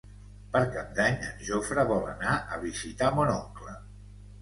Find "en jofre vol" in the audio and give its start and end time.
1.27-2.03